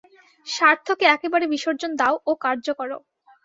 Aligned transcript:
স্বার্থকে 0.47 1.05
একেবারে 1.07 1.45
বিসর্জন 1.47 1.91
দাও 1.99 2.15
ও 2.25 2.31
কার্য 2.43 2.67
কর। 2.79 2.89